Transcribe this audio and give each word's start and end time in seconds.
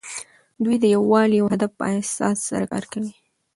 دوی 0.63 0.75
د 0.79 0.85
یووالي 0.95 1.37
او 1.41 1.47
هدف 1.53 1.71
په 1.79 1.83
احساس 1.95 2.37
سره 2.49 2.65
کار 2.71 2.83
کوي. 2.91 3.11